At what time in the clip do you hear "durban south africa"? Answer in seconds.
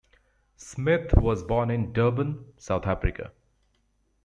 1.93-3.31